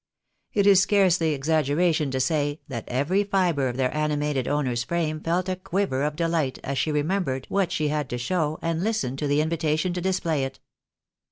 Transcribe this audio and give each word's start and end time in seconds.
It 0.51 0.65
is 0.65 0.81
scarcely 0.81 1.35
exaggeration 1.35 2.09
to 2.09 2.19
say, 2.19 2.59
that 2.67 2.85
every 2.89 3.23
fibre 3.23 3.67
of 3.67 3.77
their 3.77 3.95
animated 3.95 4.47
owner's 4.47 4.83
frame 4.83 5.19
felt 5.19 5.47
a 5.47 5.55
quiver 5.55 6.01
of 6.01 6.15
deUght 6.15 6.57
as 6.63 6.79
she 6.79 6.91
remembered 6.91 7.45
what 7.49 7.71
she 7.71 7.89
had 7.89 8.09
to 8.09 8.17
show, 8.17 8.57
and 8.63 8.83
listened 8.83 9.19
to 9.19 9.27
the 9.27 9.41
invitation 9.41 9.93
to 9.93 10.01
display 10.01 10.43
it. 10.43 10.59